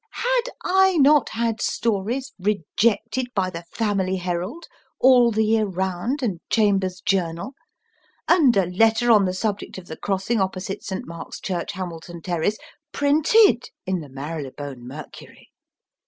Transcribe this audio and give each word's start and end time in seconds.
Had 0.23 0.41
I 0.65 0.97
not 0.97 1.29
had 1.29 1.61
stories 1.61 2.33
rejected 2.39 3.27
by 3.35 3.51
the 3.51 3.65
Family 3.69 4.17
Herald^ 4.17 4.63
All 4.99 5.29
the 5.29 5.43
Year 5.45 5.65
Round, 5.67 6.23
and 6.23 6.39
Chambers 6.49 6.93
s 6.93 7.01
Journal, 7.01 7.53
and 8.27 8.57
a 8.57 8.65
letter 8.65 9.11
on 9.11 9.25
the 9.25 9.33
subject 9.35 9.77
of 9.77 9.85
the 9.85 9.95
crossing 9.97 10.41
opposite 10.41 10.83
St. 10.83 11.05
Mark 11.05 11.27
s 11.35 11.39
Church, 11.39 11.73
Hamilton 11.73 12.23
Terrace, 12.23 12.57
printed 12.91 13.69
in 13.85 13.99
the 13.99 14.09
Marylebone 14.09 14.87
Mercury 14.87 15.51